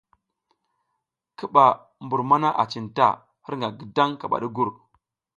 [1.37, 1.65] Ki ɓa
[2.03, 3.07] mbur mana a cinta,
[3.45, 4.69] hirƞga ngidang kaɓa ɗugur.